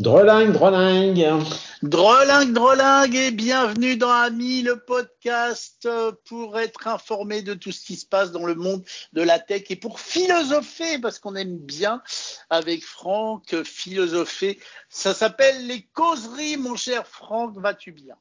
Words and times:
Drolingue, 0.00 0.52
drolingue. 0.52 1.44
Drolingue, 1.82 2.54
drolingue 2.54 3.14
et 3.14 3.30
bienvenue 3.30 3.98
dans 3.98 4.08
Ami, 4.08 4.62
le 4.62 4.78
podcast 4.78 5.86
pour 6.24 6.58
être 6.58 6.86
informé 6.86 7.42
de 7.42 7.52
tout 7.52 7.70
ce 7.70 7.84
qui 7.84 7.96
se 7.96 8.06
passe 8.06 8.32
dans 8.32 8.46
le 8.46 8.54
monde 8.54 8.82
de 9.12 9.20
la 9.20 9.38
tech 9.38 9.64
et 9.68 9.76
pour 9.76 10.00
philosopher 10.00 10.98
parce 11.00 11.18
qu'on 11.18 11.36
aime 11.36 11.58
bien 11.58 12.00
avec 12.48 12.82
Franck 12.82 13.62
philosopher. 13.62 14.58
Ça 14.88 15.12
s'appelle 15.12 15.66
les 15.66 15.82
causeries, 15.92 16.56
mon 16.56 16.76
cher 16.76 17.06
Franck, 17.06 17.58
vas-tu 17.58 17.92
bien? 17.92 18.16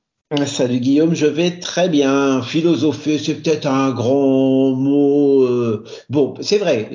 Salut 0.46 0.80
Guillaume, 0.80 1.16
je 1.16 1.26
vais 1.26 1.60
très 1.60 1.90
bien. 1.90 2.44
Philosopher, 2.44 3.18
c'est 3.18 3.34
peut-être 3.34 3.66
un 3.66 3.90
grand 3.90 4.76
mot. 4.76 5.42
Euh, 5.42 5.84
bon, 6.12 6.36
c'est 6.42 6.60
vrai, 6.60 6.92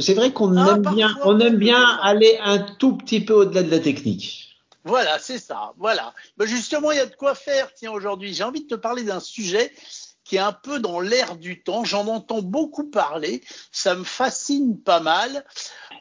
c'est 0.00 0.14
vrai 0.14 0.32
qu'on 0.32 0.56
ah, 0.56 0.74
aime 0.74 0.82
bien, 0.92 1.16
on 1.24 1.38
aime 1.38 1.54
bien 1.54 1.80
aller 2.02 2.36
un 2.42 2.58
tout 2.58 2.96
petit 2.96 3.20
peu 3.20 3.32
au-delà 3.32 3.62
de 3.62 3.70
la 3.70 3.78
technique. 3.78 4.58
Voilà, 4.82 5.20
c'est 5.20 5.38
ça. 5.38 5.72
Voilà. 5.78 6.14
Mais 6.36 6.48
justement, 6.48 6.90
il 6.90 6.96
y 6.96 7.00
a 7.00 7.06
de 7.06 7.14
quoi 7.14 7.36
faire. 7.36 7.72
Tiens, 7.74 7.92
aujourd'hui, 7.92 8.34
j'ai 8.34 8.42
envie 8.42 8.64
de 8.64 8.68
te 8.68 8.74
parler 8.74 9.04
d'un 9.04 9.20
sujet 9.20 9.70
qui 10.24 10.34
est 10.34 10.40
un 10.40 10.52
peu 10.52 10.80
dans 10.80 10.98
l'air 10.98 11.36
du 11.36 11.62
temps. 11.62 11.84
J'en 11.84 12.08
entends 12.08 12.42
beaucoup 12.42 12.90
parler. 12.90 13.40
Ça 13.70 13.94
me 13.94 14.02
fascine 14.02 14.80
pas 14.80 14.98
mal. 14.98 15.44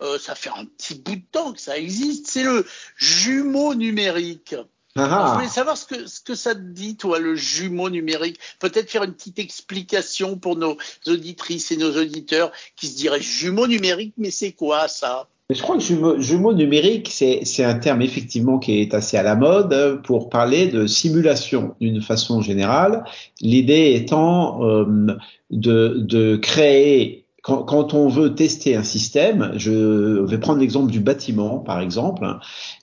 Euh, 0.02 0.18
ça 0.18 0.34
fait 0.34 0.50
un 0.50 0.66
petit 0.66 0.96
bout 0.96 1.18
de 1.18 1.26
temps 1.32 1.54
que 1.54 1.62
ça 1.62 1.78
existe. 1.78 2.26
C'est 2.26 2.44
le 2.44 2.66
jumeau 2.98 3.76
numérique. 3.76 4.56
Ah. 4.96 5.30
Je 5.30 5.36
voulais 5.36 5.50
savoir 5.50 5.76
ce 5.76 5.86
que, 5.88 6.06
ce 6.06 6.22
que 6.22 6.36
ça 6.36 6.54
te 6.54 6.60
dit, 6.60 6.96
toi, 6.96 7.20
le 7.20 7.36
jumeau 7.36 7.90
numérique. 7.90 8.40
Peut-être 8.60 8.90
faire 8.90 9.04
une 9.04 9.14
petite 9.14 9.40
explication 9.40 10.38
pour 10.38 10.56
nos 10.56 10.78
auditrices 11.08 11.72
et 11.72 11.78
nos 11.78 12.00
auditeurs 12.00 12.52
qui 12.76 12.88
se 12.88 12.96
diraient 12.96 13.22
jumeau 13.22 13.68
numérique, 13.68 14.14
mais 14.18 14.30
c'est 14.30 14.52
quoi 14.52 14.88
ça? 14.88 15.28
Je 15.50 15.62
crois 15.62 15.78
que 15.78 15.84
jumeau, 15.84 16.20
jumeau 16.20 16.54
numérique, 16.54 17.10
c'est 17.12 17.64
un 17.64 17.74
terme 17.76 18.02
effectivement 18.02 18.60
qui 18.60 18.80
est 18.80 18.94
assez 18.94 19.18
à 19.18 19.24
la 19.24 19.36
mode 19.36 20.02
pour 20.04 20.30
parler 20.30 20.68
de 20.68 20.88
simulation 20.88 21.76
d'une 21.82 22.02
façon 22.02 22.42
générale. 22.42 23.04
L'idée 23.42 23.94
étant 23.96 24.64
euh, 24.64 25.18
de, 25.50 25.98
de 26.00 26.38
créer 26.38 27.23
quand, 27.44 27.94
on 27.94 28.08
veut 28.08 28.36
tester 28.36 28.78
un 28.78 28.84
système, 28.84 29.52
je 29.58 30.24
vais 30.24 30.38
prendre 30.38 30.62
l'exemple 30.62 30.90
du 30.90 31.02
bâtiment, 31.02 31.60
par 31.60 31.82
exemple. 31.82 32.26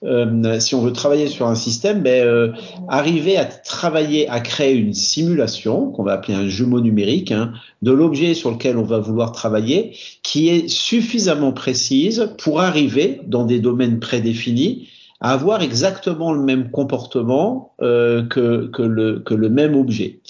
Euh, 0.04 0.60
si 0.60 0.74
on 0.74 0.82
veut 0.82 0.92
travailler 0.92 1.28
sur 1.28 1.46
un 1.46 1.54
système, 1.54 2.02
ben, 2.02 2.26
euh, 2.26 2.52
arriver 2.86 3.38
à 3.38 3.46
travailler, 3.46 4.28
à 4.28 4.40
créer 4.40 4.74
une 4.74 4.92
simulation, 4.92 5.90
qu'on 5.90 6.02
va 6.02 6.12
appeler 6.12 6.34
un 6.34 6.46
jumeau 6.46 6.82
numérique, 6.82 7.32
hein, 7.32 7.54
de 7.80 7.90
l'objet 7.90 8.34
sur 8.34 8.50
lequel 8.50 8.76
on 8.76 8.82
va 8.82 8.98
vouloir 8.98 9.32
travailler, 9.32 9.96
qui 10.22 10.50
est 10.50 10.68
suffisamment 10.68 11.52
précise 11.52 12.30
pour 12.36 12.60
arriver 12.60 13.22
dans 13.26 13.44
des 13.46 13.60
domaines 13.60 13.98
prédéfinis 13.98 14.88
à 15.22 15.32
avoir 15.32 15.62
exactement 15.62 16.32
le 16.32 16.42
même 16.42 16.70
comportement 16.70 17.72
euh, 17.80 18.26
que 18.26 18.70
le 18.82 19.48
même 19.48 19.74
objet. 19.74 20.20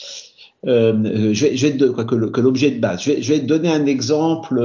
Euh, 0.66 1.33
je 1.33 1.47
vais, 1.47 1.56
je 1.56 1.66
vais 1.66 1.89
quoi, 1.92 2.05
que 2.05 2.41
l'objet 2.41 2.70
de 2.70 2.80
base. 2.80 3.03
Je 3.03 3.12
vais, 3.12 3.41
te 3.41 3.47
donner 3.47 3.70
un 3.70 3.86
exemple. 3.86 4.58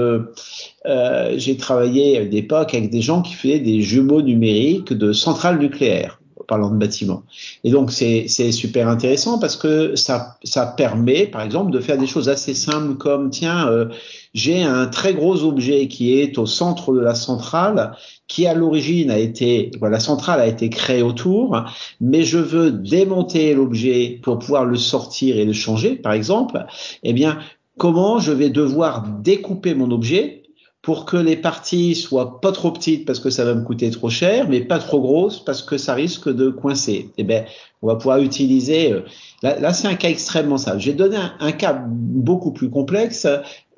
Euh, 0.85 1.33
J'ai 1.37 1.57
travaillé 1.57 2.17
à 2.17 2.23
l'époque 2.23 2.73
avec 2.73 2.89
des 2.89 3.01
gens 3.01 3.21
qui 3.21 3.33
faisaient 3.33 3.59
des 3.59 3.81
jumeaux 3.81 4.21
numériques 4.21 4.93
de 4.93 5.13
centrales 5.13 5.59
nucléaires 5.59 6.19
parlant 6.47 6.69
de 6.69 6.77
bâtiments. 6.77 7.23
Et 7.63 7.71
donc 7.71 7.91
c'est 7.91 8.27
super 8.51 8.87
intéressant 8.87 9.39
parce 9.39 9.55
que 9.55 9.95
ça, 9.95 10.37
ça 10.43 10.65
permet, 10.65 11.27
par 11.27 11.41
exemple, 11.41 11.71
de 11.71 11.79
faire 11.79 11.97
des 11.97 12.07
choses 12.07 12.29
assez 12.29 12.53
simples 12.53 12.95
comme 12.95 13.29
tiens, 13.29 13.67
euh, 13.67 13.85
j'ai 14.33 14.63
un 14.63 14.87
très 14.87 15.13
gros 15.13 15.43
objet 15.43 15.87
qui 15.87 16.19
est 16.19 16.37
au 16.37 16.45
centre 16.45 16.93
de 16.93 16.99
la 16.99 17.15
centrale, 17.15 17.95
qui 18.27 18.47
à 18.47 18.53
l'origine 18.53 19.11
a 19.11 19.17
été, 19.17 19.71
voilà, 19.79 19.97
la 19.97 19.99
centrale 19.99 20.41
a 20.41 20.47
été 20.47 20.69
créée 20.69 21.01
autour, 21.01 21.63
mais 22.01 22.23
je 22.23 22.37
veux 22.37 22.71
démonter 22.71 23.53
l'objet 23.53 24.19
pour 24.21 24.39
pouvoir 24.39 24.65
le 24.65 24.75
sortir 24.75 25.37
et 25.37 25.45
le 25.45 25.53
changer, 25.53 25.95
par 25.95 26.13
exemple. 26.13 26.65
Eh 27.03 27.13
bien, 27.13 27.39
comment 27.77 28.19
je 28.19 28.31
vais 28.31 28.49
devoir 28.49 29.07
découper 29.07 29.73
mon 29.73 29.91
objet 29.91 30.44
pour 30.85 31.05
que 31.05 31.17
les 31.17 31.35
parties 31.35 31.95
soient 31.95 32.39
pas 32.41 32.51
trop 32.51 32.69
petites 32.69 33.05
parce 33.05 33.19
que 33.19 33.31
ça 33.31 33.43
va 33.43 33.55
me 33.55 33.63
coûter 33.63 33.89
trop 33.89 34.11
cher, 34.11 34.47
mais 34.47 34.61
pas 34.61 34.77
trop 34.77 35.01
grosses 35.01 35.43
parce 35.43 35.63
que 35.63 35.79
ça 35.79 35.95
risque 35.95 36.29
de 36.31 36.49
coincer. 36.49 37.09
Eh 37.17 37.23
ben, 37.23 37.43
on 37.81 37.87
va 37.87 37.95
pouvoir 37.95 38.19
utiliser. 38.19 38.93
Euh, 38.93 39.01
là, 39.41 39.73
c'est 39.73 39.87
un 39.87 39.95
cas 39.95 40.09
extrêmement 40.09 40.59
simple. 40.59 40.77
J'ai 40.77 40.93
donné 40.93 41.17
un, 41.39 41.51
cas 41.53 41.73
beaucoup 41.73 42.51
plus 42.51 42.69
complexe. 42.69 43.25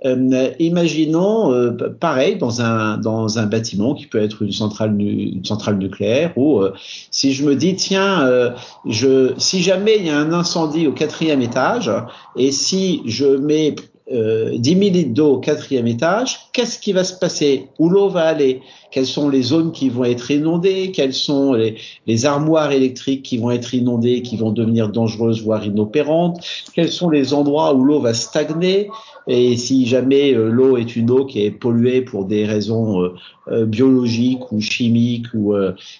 Euh, 0.06 0.50
imaginons 0.59 1.53
euh, 1.53 1.72
pareil 1.97 2.35
dans 2.35 2.62
un 2.62 2.97
dans 2.97 3.40
un 3.40 3.46
bâtiment 3.46 3.96
qui 3.96 4.06
peut 4.06 4.22
être 4.22 4.44
une 4.44 4.51
centrale 4.51 4.94
une 5.01 5.46
centrale 5.46 5.78
nucléaire 5.79 6.38
ou 6.38 6.62
si 7.09 7.34
je 7.34 7.44
me 7.44 7.56
dis 7.56 7.75
tiens 7.75 8.53
je 8.85 9.34
si 9.40 9.63
jamais 9.63 9.97
il 9.97 10.06
y 10.06 10.12
a 10.12 10.19
un 10.19 10.34
incendie 10.34 10.85
au 10.85 10.91
quatrième 10.91 11.41
étage 11.41 11.91
et 12.35 12.51
si 12.51 13.01
je 13.07 13.25
mets 13.25 13.73
euh, 14.12 14.57
10 14.57 14.69
000 14.69 14.81
litres 14.81 15.13
d'eau 15.13 15.34
au 15.34 15.38
quatrième 15.40 15.88
étage, 15.88 16.38
qu'est-ce 16.53 16.79
qui 16.79 16.94
va 16.94 17.03
se 17.03 17.13
passer? 17.13 17.68
Où 17.78 17.90
l'eau 17.90 18.09
va 18.09 18.23
aller? 18.23 18.62
Quelles 18.91 19.06
sont 19.06 19.28
les 19.28 19.41
zones 19.41 19.72
qui 19.72 19.90
vont 19.90 20.06
être 20.06 20.31
inondées? 20.31 20.91
Quelles 20.91 21.13
sont 21.13 21.53
les, 21.53 22.25
armoires 22.25 22.72
électriques 22.72 23.23
qui 23.23 23.38
vont 23.38 23.51
être 23.51 23.73
inondées, 23.73 24.22
qui 24.22 24.38
vont 24.38 24.51
devenir 24.51 24.90
dangereuses, 24.90 25.44
voire 25.44 25.66
inopérantes? 25.66 26.40
Quels 26.73 26.91
sont 26.91 27.09
les 27.09 27.34
endroits 27.34 27.73
où 27.73 27.84
l'eau 27.84 28.00
va 28.00 28.13
stagner? 28.13 28.90
Et 29.28 29.57
si 29.57 29.85
jamais 29.85 30.34
euh, 30.34 30.50
l'eau 30.50 30.78
est 30.78 30.96
une 30.96 31.12
eau 31.12 31.25
qui 31.25 31.44
est 31.44 31.51
polluée 31.51 32.01
pour 32.01 32.25
des 32.25 32.46
raisons 32.46 33.03
euh, 33.03 33.13
euh, 33.50 33.66
biologiques 33.66 34.51
ou 34.51 34.62
chimiques, 34.62 35.28
ou 35.34 35.53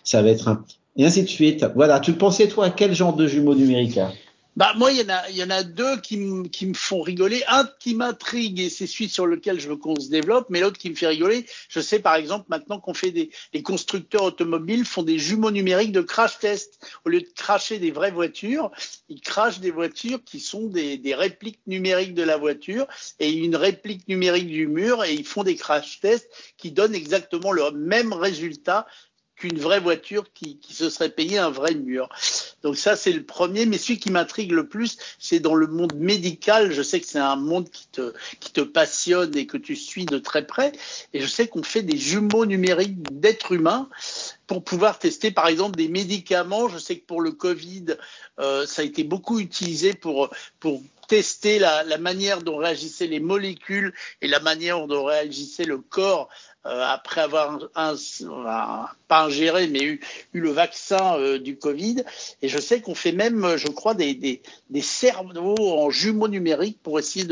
ça 0.04 0.22
va 0.22 0.30
être 0.30 0.48
un... 0.48 0.64
Et 0.96 1.06
ainsi 1.06 1.22
de 1.24 1.28
suite. 1.28 1.66
Voilà, 1.76 2.00
tu 2.00 2.14
pensais 2.14 2.48
toi 2.48 2.66
à 2.66 2.70
quel 2.70 2.96
genre 2.96 3.16
de 3.16 3.28
jumeau 3.28 3.54
numérique 3.54 4.00
bah 4.58 4.74
moi, 4.76 4.92
il 4.92 4.98
y 4.98 5.04
en 5.04 5.10
a, 5.10 5.30
y 5.30 5.44
en 5.44 5.52
a 5.52 5.62
deux 5.62 6.02
qui, 6.02 6.20
qui 6.52 6.66
me 6.66 6.74
font 6.74 7.02
rigoler. 7.02 7.44
Un 7.48 7.70
qui 7.80 7.94
m'intrigue 7.94 8.60
et 8.60 8.72
c'est 8.72 8.88
celui 8.88 9.08
sur 9.08 9.28
lequel 9.28 9.60
je 9.60 9.70
veux 9.70 9.76
qu'on 9.76 10.00
se 10.00 10.10
développe, 10.10 10.48
mais 10.50 10.62
l'autre 10.62 10.80
qui 10.80 10.90
me 10.90 10.96
fait 10.96 11.06
rigoler. 11.06 11.46
Je 11.70 11.80
sais 11.80 12.00
par 12.00 12.16
exemple 12.16 12.48
maintenant 12.50 12.80
qu'on 12.80 12.96
fait 12.96 13.12
des, 13.12 13.30
les 13.54 13.62
constructeurs 13.62 14.24
automobiles 14.24 14.84
font 14.84 15.04
des 15.04 15.20
jumeaux 15.20 15.52
numériques 15.52 15.92
de 15.92 16.02
crash 16.02 16.40
test. 16.40 16.84
Au 17.06 17.10
lieu 17.10 17.22
de 17.22 17.28
cracher 17.36 17.78
des 17.78 17.92
vraies 17.92 18.10
voitures, 18.10 18.72
ils 19.10 19.22
crachent 19.22 19.60
des 19.60 19.70
voitures 19.70 20.24
qui 20.24 20.40
sont 20.40 20.66
des, 20.66 20.98
des 20.98 21.14
répliques 21.14 21.62
numériques 21.68 22.16
de 22.16 22.24
la 22.24 22.38
voiture 22.38 22.88
et 23.20 23.32
une 23.32 23.56
réplique 23.56 24.08
numérique 24.08 24.48
du 24.48 24.66
mur 24.66 25.04
et 25.04 25.14
ils 25.14 25.24
font 25.24 25.44
des 25.44 25.56
crash 25.56 26.00
tests 26.00 26.32
qui 26.58 26.72
donnent 26.72 26.96
exactement 26.96 27.52
le 27.52 27.70
même 27.74 28.12
résultat 28.12 28.88
qu'une 29.38 29.60
vraie 29.60 29.80
voiture 29.80 30.26
qui, 30.34 30.58
qui, 30.58 30.74
se 30.74 30.90
serait 30.90 31.10
payé 31.10 31.38
un 31.38 31.52
vrai 31.52 31.76
mur. 31.76 32.10
Donc 32.64 32.76
ça, 32.76 32.96
c'est 32.96 33.12
le 33.12 33.24
premier. 33.24 33.66
Mais 33.66 33.78
celui 33.78 34.00
qui 34.00 34.12
m'intrigue 34.12 34.52
le 34.52 34.68
plus, 34.68 34.98
c'est 35.20 35.40
dans 35.40 35.54
le 35.54 35.68
monde 35.68 35.94
médical. 35.96 36.72
Je 36.72 36.82
sais 36.82 37.00
que 37.00 37.08
c'est 37.08 37.20
un 37.20 37.36
monde 37.36 37.70
qui 37.70 37.88
te, 37.88 38.14
qui 38.40 38.52
te 38.52 38.62
passionne 38.62 39.38
et 39.38 39.46
que 39.46 39.58
tu 39.58 39.76
suis 39.76 40.06
de 40.06 40.18
très 40.18 40.46
près. 40.46 40.72
Et 41.14 41.22
je 41.22 41.28
sais 41.28 41.48
qu'on 41.48 41.64
fait 41.64 41.84
des 41.84 41.98
jumeaux 41.98 42.46
numériques 42.46 43.02
d'êtres 43.14 43.52
humains 43.52 43.90
pour 44.48 44.64
pouvoir 44.64 44.98
tester, 44.98 45.32
par 45.32 45.48
exemple, 45.48 45.78
des 45.78 45.88
médicaments. 45.88 46.68
Je 46.68 46.80
sais 46.80 46.98
que 46.98 47.06
pour 47.06 47.22
le 47.22 47.32
Covid, 47.32 47.86
euh, 48.40 48.66
ça 48.66 48.82
a 48.82 48.86
été 48.86 49.04
beaucoup 49.04 49.40
utilisé 49.40 49.94
pour, 49.94 50.30
pour 50.60 50.82
tester 51.08 51.60
la, 51.60 51.84
la, 51.84 51.98
manière 51.98 52.42
dont 52.42 52.58
réagissaient 52.58 53.08
les 53.08 53.20
molécules 53.20 53.94
et 54.22 54.28
la 54.28 54.40
manière 54.40 54.86
dont 54.88 55.06
réagissait 55.06 55.64
le 55.64 55.78
corps 55.78 56.28
après 56.68 57.22
avoir 57.22 57.60
pas 59.08 59.26
ingéré, 59.26 59.68
mais 59.68 59.84
eu, 59.84 60.02
eu 60.34 60.42
le 60.42 60.50
vaccin 60.50 61.18
euh, 61.18 61.40
du 61.40 61.58
Covid. 61.58 62.04
Et 62.42 62.50
je 62.50 62.60
sais 62.60 62.82
qu'on 62.82 62.96
fait 62.96 63.12
même, 63.12 63.56
je 63.58 63.68
crois, 63.68 63.94
des, 63.94 64.14
des, 64.14 64.42
des, 64.70 64.82
cerveaux 64.82 65.56
en 65.60 65.90
jumeaux 65.90 66.28
numériques 66.28 66.80
pour 66.84 67.00
essayer 67.00 67.26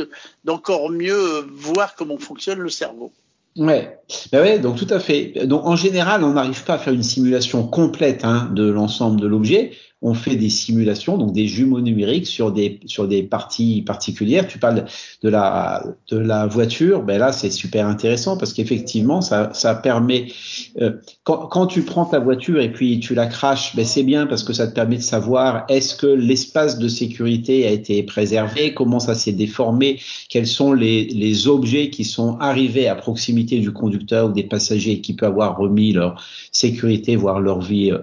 d'encore 0.44 0.90
mieux 0.90 1.46
voir 1.52 1.96
comment 1.96 2.18
fonctionne 2.18 2.60
le 2.60 2.70
cerveau. 2.70 3.12
Ouais, 3.58 4.00
ben 4.34 4.42
ouais, 4.42 4.60
donc 4.60 4.76
tout 4.76 4.88
à 4.90 5.00
fait. 5.00 5.46
Donc 5.46 5.66
en 5.66 5.78
général, 5.78 6.26
on 6.26 6.34
n'arrive 6.34 6.66
pas 6.66 6.74
à 6.74 6.78
faire 6.78 6.92
une 6.92 7.04
simulation 7.04 7.66
complète 7.66 8.26
hein, 8.26 8.50
de 8.54 8.70
l'ensemble 8.70 9.22
de 9.22 9.28
l'objet, 9.28 9.72
on 10.02 10.14
fait 10.14 10.36
des 10.36 10.50
simulations, 10.50 11.18
donc 11.18 11.32
des 11.32 11.48
jumeaux 11.48 11.82
numériques 11.82 12.28
sur 12.28 12.52
des 12.52 12.80
sur 12.86 13.08
des 13.08 13.24
parties 13.24 13.82
particulières. 13.82 14.48
Tu 14.48 14.60
parles 14.60 14.86
de 15.24 15.30
la 15.30 15.84
de 16.12 16.18
la 16.18 16.46
voiture, 16.48 17.02
ben 17.04 17.18
là 17.18 17.32
c'est 17.32 17.50
super 17.50 17.88
intéressant 17.88 18.38
parce 18.38 18.54
qu'effectivement 18.54 19.22
ça 19.22 19.52
ça 19.54 19.74
permet 19.74 20.28
euh, 20.82 20.92
quand, 21.24 21.48
quand 21.48 21.66
tu 21.68 21.84
prends 21.84 22.06
ta 22.06 22.20
voiture 22.20 22.60
et 22.60 22.72
puis 22.72 23.00
tu 23.00 23.16
la 23.16 23.26
craches, 23.26 23.76
ben 23.76 23.86
c'est 23.86 24.04
bien 24.04 24.28
parce 24.28 24.44
que 24.44 24.54
ça 24.54 24.68
te 24.68 24.74
permet 24.74 24.98
de 24.98 25.02
savoir 25.02 25.66
est-ce 25.70 25.96
que 25.96 26.08
l'espace 26.08 26.78
de 26.78 26.88
sécurité 26.88 27.66
a 27.66 27.72
été 27.72 28.04
préservé, 28.04 28.74
comment 28.74 29.00
ça 29.00 29.16
s'est 29.16 29.32
déformé, 29.32 30.00
quels 30.30 30.48
sont 30.48 30.74
les 30.74 31.06
les 31.06 31.48
objets 31.48 31.90
qui 31.90 32.04
sont 32.04 32.38
arrivés 32.40 32.88
à 32.88 32.96
proximité 32.96 33.60
du 33.60 33.72
conducteur 33.72 34.28
ou 34.28 34.32
des 34.34 34.44
passagers 34.44 35.02
qui 35.02 35.16
peut 35.16 35.26
avoir 35.26 35.58
remis 35.58 35.94
leur 35.94 36.22
sécurité, 36.52 37.16
voire 37.16 37.40
leur 37.40 37.62
vie 37.62 37.92
euh, 37.92 38.00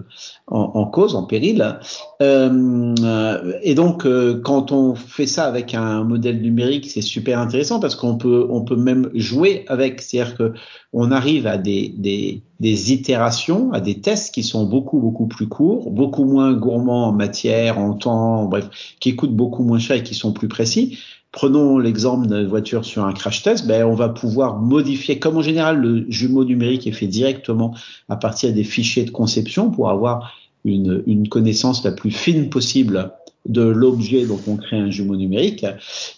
en, 0.49 0.87
cause, 0.87 1.15
en 1.15 1.25
péril. 1.25 1.79
Euh, 2.21 3.53
et 3.63 3.75
donc, 3.75 4.07
euh, 4.07 4.41
quand 4.43 4.73
on 4.73 4.95
fait 4.95 5.27
ça 5.27 5.45
avec 5.45 5.75
un 5.75 6.05
modèle 6.05 6.41
numérique, 6.41 6.91
c'est 6.91 7.03
super 7.03 7.39
intéressant 7.39 7.81
parce 7.81 7.95
qu'on 7.95 8.17
peut, 8.17 8.47
on 8.51 8.63
peut 8.63 8.77
même 8.77 9.11
jouer 9.15 9.65
avec. 9.69 10.01
C'est-à-dire 10.01 10.37
que 10.37 10.53
on 10.93 11.11
arrive 11.11 11.47
à 11.47 11.59
des, 11.59 11.95
des, 11.97 12.43
des 12.61 12.93
itérations, 12.93 13.73
à 13.73 13.81
des 13.81 14.01
tests 14.01 14.35
qui 14.35 14.43
sont 14.43 14.65
beaucoup, 14.65 15.01
beaucoup 15.01 15.27
plus 15.27 15.49
courts, 15.49 15.91
beaucoup 15.91 16.25
moins 16.25 16.53
gourmands 16.53 17.09
en 17.09 17.13
matière, 17.13 17.79
en 17.79 17.95
temps, 17.95 18.45
bref, 18.45 18.69
qui 19.01 19.17
coûtent 19.17 19.37
beaucoup 19.37 19.65
moins 19.65 19.79
cher 19.79 19.97
et 19.97 20.03
qui 20.03 20.15
sont 20.15 20.33
plus 20.33 20.49
précis. 20.49 20.99
Prenons 21.33 21.79
l'exemple 21.79 22.27
d'une 22.27 22.47
voiture 22.47 22.85
sur 22.85 23.07
un 23.07 23.15
crash 23.15 23.43
test, 23.43 23.67
ben, 23.67 23.87
on 23.87 23.95
va 23.95 24.11
pouvoir 24.11 24.61
modifier, 24.61 25.19
comme 25.19 25.39
en 25.39 25.43
général 25.43 25.79
le 25.79 26.05
jumeau 26.11 26.45
numérique 26.45 26.87
est 26.87 26.93
fait 26.93 27.07
directement 27.07 27.75
à 28.11 28.17
partir 28.17 28.53
des 28.53 28.65
fichiers 28.65 29.05
de 29.05 29.11
conception 29.11 29.71
pour 29.71 29.89
avoir 29.89 30.31
une, 30.65 31.03
une 31.07 31.29
connaissance 31.29 31.85
la 31.85 31.93
plus 31.93 32.11
fine 32.11 32.51
possible 32.51 33.13
de 33.47 33.63
l'objet 33.63 34.25
dont 34.25 34.39
on 34.47 34.57
crée 34.57 34.77
un 34.77 34.91
jumeau 34.91 35.17
numérique, 35.17 35.67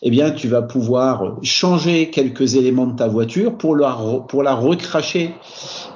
eh 0.02 0.10
bien, 0.10 0.30
tu 0.30 0.48
vas 0.48 0.62
pouvoir 0.62 1.38
changer 1.42 2.10
quelques 2.10 2.54
éléments 2.54 2.86
de 2.86 2.96
ta 2.96 3.08
voiture 3.08 3.56
pour 3.56 3.76
la, 3.76 3.96
pour 4.28 4.42
la 4.42 4.54
recracher, 4.54 5.30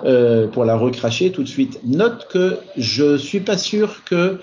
euh, 0.04 0.48
pour 0.48 0.64
la 0.64 0.76
recracher 0.76 1.30
tout 1.30 1.42
de 1.42 1.48
suite. 1.48 1.80
Note 1.84 2.28
que 2.30 2.58
je 2.76 3.18
suis 3.18 3.40
pas 3.40 3.58
sûr 3.58 4.04
que 4.04 4.40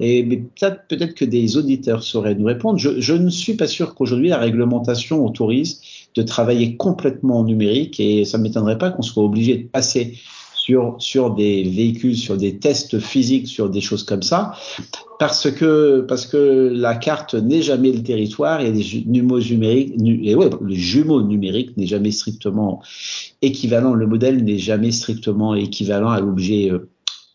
et 0.00 0.22
peut-être 0.22 0.86
peut-être 0.88 1.14
que 1.14 1.24
des 1.24 1.56
auditeurs 1.56 2.04
sauraient 2.04 2.36
nous 2.36 2.46
répondre. 2.46 2.78
Je, 2.78 3.00
je 3.00 3.14
ne 3.14 3.30
suis 3.30 3.54
pas 3.54 3.66
sûr 3.66 3.96
qu'aujourd'hui 3.96 4.28
la 4.28 4.38
réglementation 4.38 5.26
autorise 5.26 5.80
de 6.14 6.22
travailler 6.22 6.76
complètement 6.76 7.40
en 7.40 7.44
numérique 7.44 7.98
et 7.98 8.24
ça 8.24 8.38
ne 8.38 8.44
m'étonnerait 8.44 8.78
pas 8.78 8.90
qu'on 8.90 9.02
soit 9.02 9.24
obligé 9.24 9.56
de 9.56 9.66
passer 9.66 10.16
sur, 10.98 11.34
des 11.34 11.62
véhicules, 11.62 12.16
sur 12.16 12.36
des 12.36 12.58
tests 12.58 12.98
physiques, 12.98 13.48
sur 13.48 13.70
des 13.70 13.80
choses 13.80 14.04
comme 14.04 14.22
ça, 14.22 14.52
parce 15.18 15.50
que, 15.50 16.04
parce 16.08 16.26
que 16.26 16.72
la 16.74 16.94
carte 16.94 17.34
n'est 17.34 17.62
jamais 17.62 17.92
le 17.92 18.02
territoire 18.02 18.60
et 18.60 18.70
les 18.70 18.82
jumeaux 18.82 19.40
numériques, 19.40 19.94
et 20.22 20.34
ouais, 20.34 20.50
le 20.60 20.74
jumeau 20.74 21.22
numérique 21.22 21.76
n'est 21.76 21.86
jamais 21.86 22.10
strictement 22.10 22.82
équivalent, 23.42 23.94
le 23.94 24.06
modèle 24.06 24.44
n'est 24.44 24.58
jamais 24.58 24.92
strictement 24.92 25.54
équivalent 25.54 26.10
à 26.10 26.20
l'objet 26.20 26.70
euh, 26.70 26.88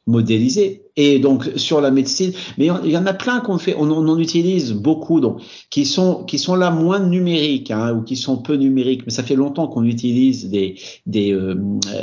modélisé. 0.06 0.82
Et 0.96 1.18
donc 1.18 1.50
sur 1.56 1.82
la 1.82 1.90
médecine, 1.90 2.34
mais 2.60 2.68
il 2.84 2.92
y 2.92 2.98
en 2.98 3.08
a 3.08 3.14
plein 3.14 3.40
qu'on 3.40 3.58
fait, 3.58 3.76
on, 3.76 3.90
en 3.90 4.20
utilise 4.20 4.74
beaucoup, 4.74 5.20
donc 5.20 5.42
qui 5.72 5.86
sont 5.86 6.24
qui 6.24 6.38
sont 6.38 6.54
là 6.54 6.70
moins 6.70 7.00
numériques 7.00 7.72
hein, 7.72 7.94
ou 7.96 8.04
qui 8.04 8.16
sont 8.16 8.38
peu 8.38 8.54
numériques. 8.56 9.02
Mais 9.08 9.12
ça 9.12 9.24
fait 9.24 9.36
longtemps 9.36 9.68
qu'on 9.68 9.86
utilise 9.86 10.52
des 10.52 10.76
des 11.08 11.34
euh, 11.34 11.56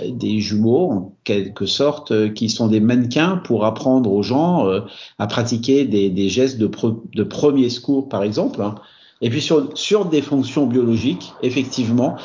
des 0.08 0.41
jumeaux 0.41 0.91
en 0.91 1.17
quelque 1.23 1.67
sorte 1.67 2.11
euh, 2.11 2.29
qui 2.31 2.49
sont 2.49 2.67
des 2.67 2.81
mannequins 2.81 3.37
pour 3.44 3.64
apprendre 3.64 4.11
aux 4.12 4.25
gens 4.25 4.67
euh, 4.67 4.81
à 5.20 5.29
pratiquer 5.29 5.85
des, 5.85 6.11
des 6.11 6.29
gestes 6.29 6.58
de, 6.58 6.69
de 7.14 7.23
premier 7.23 7.69
secours 7.70 8.08
par 8.08 8.25
exemple. 8.25 8.61
Hein. 8.61 8.75
Et 9.22 9.28
puis 9.28 9.43
sur, 9.43 9.69
sur 9.75 10.06
des 10.06 10.22
fonctions 10.22 10.67
biologiques, 10.67 11.32
effectivement, 11.43 12.17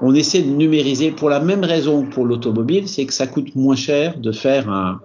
on 0.00 0.14
essaie 0.14 0.40
de 0.40 0.48
numériser 0.48 1.10
pour 1.10 1.28
la 1.28 1.40
même 1.40 1.62
raison 1.62 2.04
pour 2.04 2.24
l'automobile, 2.24 2.88
c'est 2.88 3.04
que 3.04 3.12
ça 3.12 3.26
coûte 3.26 3.54
moins 3.54 3.76
cher 3.76 4.18
de 4.18 4.32
faire 4.32 4.70
un, 4.70 5.00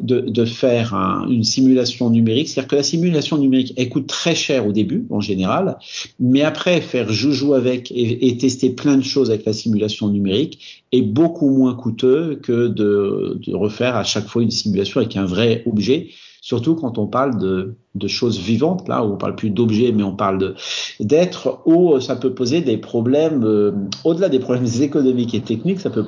de, 0.00 0.20
de 0.20 0.44
faire 0.44 0.94
un, 0.94 1.26
une 1.28 1.42
simulation 1.42 2.10
numérique. 2.10 2.48
C'est-à-dire 2.48 2.68
que 2.68 2.76
la 2.76 2.82
simulation 2.82 3.38
numérique, 3.38 3.72
elle 3.78 3.88
coûte 3.88 4.08
très 4.08 4.34
cher 4.34 4.66
au 4.66 4.72
début, 4.72 5.06
en 5.08 5.20
général, 5.20 5.78
mais 6.20 6.42
après 6.42 6.82
faire 6.82 7.10
joujou 7.10 7.54
avec 7.54 7.90
et, 7.90 8.28
et 8.28 8.36
tester 8.36 8.68
plein 8.68 8.98
de 8.98 9.04
choses 9.04 9.30
avec 9.30 9.46
la 9.46 9.54
simulation 9.54 10.08
numérique 10.08 10.84
est 10.92 11.02
beaucoup 11.02 11.48
moins 11.48 11.74
coûteux 11.74 12.38
que 12.42 12.68
de, 12.68 13.40
de 13.40 13.54
refaire 13.54 13.96
à 13.96 14.04
chaque 14.04 14.26
fois 14.26 14.42
une 14.42 14.50
simulation 14.50 15.00
avec 15.00 15.16
un 15.16 15.24
vrai 15.24 15.62
objet 15.66 16.08
surtout 16.44 16.74
quand 16.74 16.98
on 16.98 17.06
parle 17.06 17.38
de, 17.38 17.74
choses 18.06 18.38
vivantes, 18.38 18.86
là, 18.86 19.02
où 19.02 19.14
on 19.14 19.16
parle 19.16 19.34
plus 19.34 19.48
d'objets, 19.48 19.92
mais 19.92 20.02
on 20.02 20.14
parle 20.14 20.54
d'êtres, 21.00 21.62
où 21.64 21.98
ça 22.00 22.16
peut 22.16 22.34
poser 22.34 22.60
des 22.60 22.76
problèmes, 22.76 23.44
euh, 23.44 23.72
au-delà 24.04 24.28
des 24.28 24.40
problèmes 24.40 24.66
économiques 24.82 25.34
et 25.34 25.40
techniques, 25.40 25.80
ça 25.80 25.88
peut 25.88 26.04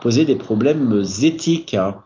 poser 0.00 0.24
des 0.24 0.36
problèmes 0.36 1.02
éthiques. 1.22 1.74
Hein. 1.74 1.96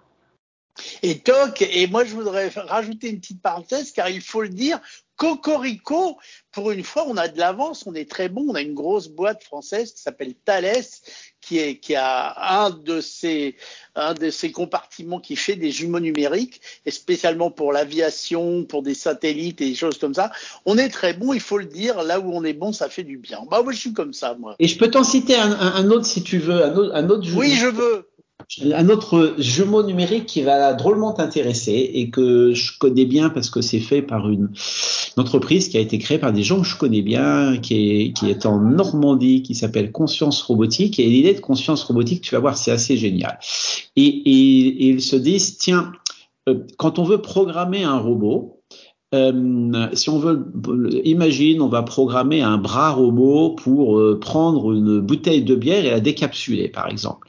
Et 1.02 1.18
toc, 1.18 1.60
et 1.60 1.86
moi 1.88 2.04
je 2.04 2.14
voudrais 2.14 2.48
rajouter 2.48 3.10
une 3.10 3.20
petite 3.20 3.42
parenthèse, 3.42 3.92
car 3.92 4.08
il 4.08 4.22
faut 4.22 4.40
le 4.40 4.48
dire, 4.48 4.80
Cocorico, 5.18 6.16
pour 6.52 6.70
une 6.70 6.84
fois, 6.84 7.04
on 7.08 7.16
a 7.16 7.26
de 7.26 7.38
l'avance, 7.38 7.84
on 7.86 7.94
est 7.94 8.08
très 8.08 8.28
bon. 8.28 8.46
On 8.48 8.54
a 8.54 8.62
une 8.62 8.74
grosse 8.74 9.08
boîte 9.08 9.42
française 9.42 9.92
qui 9.92 10.00
s'appelle 10.00 10.34
Thales, 10.44 10.84
qui, 11.40 11.58
est, 11.58 11.78
qui 11.78 11.96
a 11.96 12.64
un 12.64 12.70
de 12.70 13.00
ces 13.00 13.56
un 13.96 14.14
de 14.14 14.30
ces 14.30 14.52
compartiments 14.52 15.18
qui 15.18 15.34
fait 15.34 15.56
des 15.56 15.72
jumeaux 15.72 15.98
numériques, 15.98 16.60
et 16.86 16.92
spécialement 16.92 17.50
pour 17.50 17.72
l'aviation, 17.72 18.64
pour 18.64 18.84
des 18.84 18.94
satellites 18.94 19.60
et 19.60 19.70
des 19.70 19.74
choses 19.74 19.98
comme 19.98 20.14
ça. 20.14 20.30
On 20.66 20.78
est 20.78 20.88
très 20.88 21.14
bon, 21.14 21.32
il 21.32 21.40
faut 21.40 21.58
le 21.58 21.66
dire. 21.66 22.04
Là 22.04 22.20
où 22.20 22.32
on 22.32 22.44
est 22.44 22.52
bon, 22.52 22.72
ça 22.72 22.88
fait 22.88 23.02
du 23.02 23.18
bien. 23.18 23.40
Bah 23.50 23.62
moi, 23.64 23.72
je 23.72 23.78
suis 23.78 23.92
comme 23.92 24.12
ça, 24.12 24.36
moi. 24.38 24.54
Et 24.60 24.68
je 24.68 24.78
peux 24.78 24.88
t'en 24.88 25.02
citer 25.02 25.34
un, 25.34 25.50
un, 25.50 25.90
autre 25.90 26.06
si 26.06 26.22
tu 26.22 26.38
veux, 26.38 26.62
un 26.64 26.76
autre, 26.76 26.94
un 26.94 27.10
autre 27.10 27.28
Oui, 27.34 27.56
je 27.56 27.66
veux 27.66 28.08
un 28.73 28.88
autre 28.88 29.35
jumeau 29.38 29.82
numérique 29.82 30.26
qui 30.26 30.43
va 30.43 30.73
drôlement 30.73 31.12
t'intéresser 31.12 31.90
et 31.94 32.11
que 32.11 32.55
je 32.55 32.79
connais 32.79 33.05
bien 33.05 33.31
parce 33.31 33.50
que 33.50 33.61
c'est 33.61 33.81
fait 33.81 34.02
par 34.02 34.29
une, 34.31 34.50
entreprise 35.17 35.69
qui 35.69 35.76
a 35.76 35.81
été 35.81 35.99
créée 35.99 36.19
par 36.19 36.32
des 36.32 36.43
gens 36.43 36.61
que 36.61 36.67
je 36.67 36.76
connais 36.76 37.02
bien, 37.02 37.58
qui 37.58 38.14
est, 38.23 38.46
en 38.46 38.61
Normandie, 38.61 39.43
qui 39.43 39.55
s'appelle 39.55 39.90
Conscience 39.90 40.40
Robotique. 40.43 41.00
Et 41.00 41.06
l'idée 41.06 41.35
de 41.35 41.40
Conscience 41.40 41.82
Robotique, 41.82 42.20
tu 42.20 42.35
vas 42.35 42.40
voir, 42.40 42.56
c'est 42.56 42.70
assez 42.70 42.96
génial. 42.96 43.38
Et 43.96 44.23
ils 44.87 45.02
se 45.02 45.17
disent, 45.17 45.58
tiens, 45.58 45.93
euh, 46.49 46.64
quand 46.76 46.99
on 46.99 47.05
veut 47.05 47.20
programmer 47.20 47.85
un 47.85 47.99
robot, 47.99 48.57
euh, 49.14 49.88
si 49.94 50.10
on 50.10 50.19
veut, 50.19 50.50
imagine, 51.05 51.62
on 51.62 51.69
va 51.69 51.82
programmer 51.82 52.43
un 52.43 52.58
bras 52.58 52.90
robot 52.90 53.50
pour 53.55 53.99
euh, 53.99 54.19
prendre 54.20 54.72
une 54.72 55.00
bouteille 55.00 55.43
de 55.43 55.55
bière 55.55 55.84
et 55.84 55.90
la 55.90 56.00
décapsuler, 56.00 56.69
par 56.69 56.88
exemple. 56.88 57.28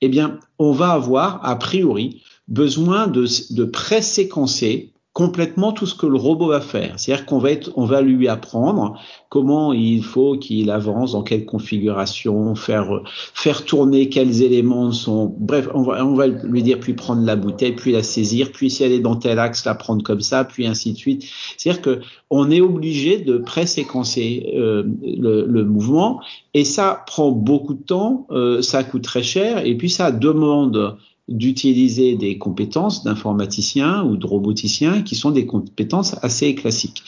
Eh 0.00 0.08
bien, 0.08 0.40
on 0.58 0.72
va 0.72 0.90
avoir, 0.90 1.44
a 1.46 1.56
priori, 1.56 2.22
besoin 2.48 3.06
de, 3.06 3.26
de 3.50 3.64
préséquencer 3.64 4.92
complètement 5.20 5.72
tout 5.72 5.84
ce 5.84 5.94
que 5.94 6.06
le 6.06 6.16
robot 6.16 6.48
va 6.48 6.62
faire. 6.62 6.94
C'est-à-dire 6.96 7.26
qu'on 7.26 7.36
va 7.36 7.50
être, 7.50 7.70
on 7.76 7.84
va 7.84 8.00
lui 8.00 8.26
apprendre 8.26 8.98
comment 9.28 9.74
il 9.74 10.02
faut 10.02 10.38
qu'il 10.38 10.70
avance, 10.70 11.12
dans 11.12 11.22
quelle 11.22 11.44
configuration, 11.44 12.54
faire 12.54 13.02
faire 13.34 13.66
tourner 13.66 14.08
quels 14.08 14.40
éléments 14.40 14.92
sont. 14.92 15.36
Bref, 15.38 15.68
on 15.74 15.82
va, 15.82 16.02
on 16.06 16.14
va 16.14 16.26
lui 16.26 16.62
dire 16.62 16.80
puis 16.80 16.94
prendre 16.94 17.22
la 17.22 17.36
bouteille, 17.36 17.72
puis 17.72 17.92
la 17.92 18.02
saisir, 18.02 18.50
puis 18.50 18.70
si 18.70 18.82
elle 18.82 18.92
est 18.92 19.00
dans 19.00 19.14
tel 19.14 19.38
axe, 19.38 19.66
la 19.66 19.74
prendre 19.74 20.02
comme 20.02 20.22
ça, 20.22 20.44
puis 20.44 20.66
ainsi 20.66 20.94
de 20.94 20.96
suite. 20.96 21.26
C'est-à-dire 21.58 21.82
que 21.82 22.00
on 22.30 22.50
est 22.50 22.62
obligé 22.62 23.18
de 23.18 23.36
préséquencer 23.36 24.54
euh, 24.56 24.84
le, 25.02 25.44
le, 25.44 25.64
mouvement 25.66 26.22
et 26.54 26.64
ça 26.64 27.04
prend 27.06 27.30
beaucoup 27.30 27.74
de 27.74 27.82
temps, 27.82 28.26
euh, 28.30 28.62
ça 28.62 28.84
coûte 28.84 29.02
très 29.02 29.22
cher 29.22 29.66
et 29.66 29.76
puis 29.76 29.90
ça 29.90 30.12
demande 30.12 30.96
d'utiliser 31.30 32.16
des 32.16 32.38
compétences 32.38 33.04
d'informaticiens 33.04 34.02
ou 34.02 34.16
de 34.16 34.26
roboticiens 34.26 35.02
qui 35.02 35.14
sont 35.14 35.30
des 35.30 35.46
compétences 35.46 36.16
assez 36.22 36.54
classiques. 36.54 37.02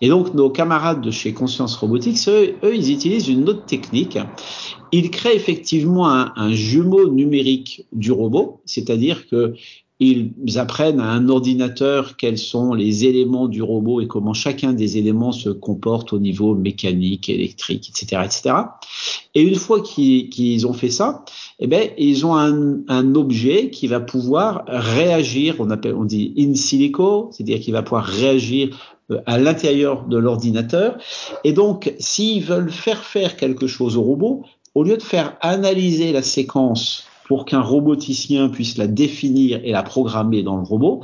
Et 0.00 0.08
donc 0.08 0.34
nos 0.34 0.50
camarades 0.50 1.00
de 1.00 1.10
chez 1.10 1.32
Conscience 1.32 1.76
Robotics, 1.76 2.28
eux, 2.28 2.58
eux 2.64 2.76
ils 2.76 2.92
utilisent 2.92 3.28
une 3.28 3.48
autre 3.48 3.64
technique. 3.64 4.18
Ils 4.92 5.10
créent 5.10 5.36
effectivement 5.36 6.10
un, 6.10 6.32
un 6.36 6.52
jumeau 6.52 7.08
numérique 7.08 7.86
du 7.92 8.12
robot, 8.12 8.60
c'est-à-dire 8.64 9.28
que 9.28 9.54
ils 10.00 10.58
apprennent 10.58 11.00
à 11.00 11.10
un 11.10 11.28
ordinateur 11.28 12.16
quels 12.16 12.38
sont 12.38 12.72
les 12.72 13.04
éléments 13.04 13.48
du 13.48 13.62
robot 13.62 14.00
et 14.00 14.06
comment 14.06 14.32
chacun 14.32 14.72
des 14.72 14.96
éléments 14.96 15.32
se 15.32 15.50
comporte 15.50 16.12
au 16.12 16.20
niveau 16.20 16.54
mécanique, 16.54 17.28
électrique, 17.28 17.90
etc., 17.90 18.22
etc. 18.24 18.54
Et 19.34 19.42
une 19.42 19.56
fois 19.56 19.80
qu'ils 19.80 20.66
ont 20.66 20.72
fait 20.72 20.90
ça, 20.90 21.24
eh 21.58 21.66
ben, 21.66 21.90
ils 21.98 22.24
ont 22.24 22.36
un, 22.36 22.78
un, 22.86 23.14
objet 23.16 23.70
qui 23.70 23.88
va 23.88 23.98
pouvoir 23.98 24.64
réagir, 24.68 25.56
on 25.58 25.70
appelle, 25.70 25.94
on 25.94 26.04
dit 26.04 26.32
in 26.38 26.54
silico, 26.54 27.30
c'est-à-dire 27.32 27.58
qu'il 27.58 27.72
va 27.72 27.82
pouvoir 27.82 28.04
réagir 28.04 28.98
euh, 29.10 29.20
à 29.26 29.38
l'intérieur 29.38 30.06
de 30.06 30.16
l'ordinateur. 30.16 30.96
Et 31.42 31.52
donc, 31.52 31.92
s'ils 31.98 32.44
veulent 32.44 32.70
faire 32.70 33.02
faire 33.02 33.36
quelque 33.36 33.66
chose 33.66 33.96
au 33.96 34.02
robot, 34.02 34.44
au 34.78 34.84
lieu 34.84 34.96
de 34.96 35.02
faire 35.02 35.36
analyser 35.40 36.12
la 36.12 36.22
séquence 36.22 37.04
pour 37.26 37.46
qu'un 37.46 37.60
roboticien 37.60 38.48
puisse 38.48 38.76
la 38.76 38.86
définir 38.86 39.60
et 39.64 39.72
la 39.72 39.82
programmer 39.82 40.44
dans 40.44 40.56
le 40.56 40.62
robot, 40.62 41.00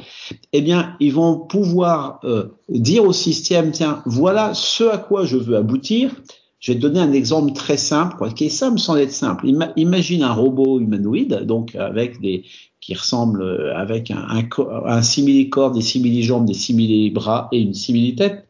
eh 0.53 0.63
bien, 0.63 0.95
ils 1.01 1.13
vont 1.13 1.41
pouvoir 1.41 2.21
euh, 2.23 2.57
dire 2.69 3.05
au 3.05 3.13
système, 3.13 3.73
tiens, 3.73 4.01
voilà 4.07 4.55
ce 4.55 4.85
à 4.85 4.97
quoi 4.97 5.27
je 5.27 5.37
veux 5.37 5.57
aboutir. 5.57 6.15
Je 6.61 6.71
vais 6.71 6.79
te 6.79 6.83
donner 6.83 7.01
un 7.01 7.13
exemple 7.13 7.53
très 7.53 7.77
simple, 7.77 8.33
qui 8.33 8.45
est 8.45 8.49
simple 8.49 8.79
sans 8.79 8.95
être 8.97 9.11
simple. 9.11 9.49
imagine 9.75 10.23
un 10.23 10.33
robot 10.33 10.79
humanoïde, 10.79 11.43
donc 11.43 11.75
avec 11.75 12.21
des 12.21 12.45
qui 12.81 12.95
ressemble 12.95 13.43
euh, 13.43 13.77
avec 13.77 14.13
un, 14.13 14.25
un, 14.29 14.49
un 14.87 15.03
simili-corps, 15.03 15.73
des 15.73 15.81
simili-jambes, 15.81 16.47
des 16.47 16.55
simili-bras 16.55 17.49
et 17.51 17.59
une 17.59 17.75
simili-tête. 17.75 18.47